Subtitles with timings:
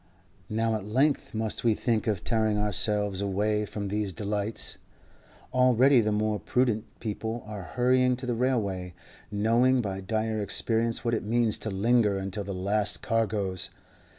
[0.49, 4.79] Now at length must we think of tearing ourselves away from these delights.
[5.53, 8.95] Already the more prudent people are hurrying to the railway,
[9.31, 13.69] knowing by dire experience what it means to linger until the last cargoes.